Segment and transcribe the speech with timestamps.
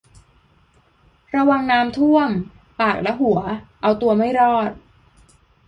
[1.35, 2.29] ระวังน้ำท่วม
[2.79, 3.39] ปากและหัว
[3.81, 4.71] เอาตัวไม่รอด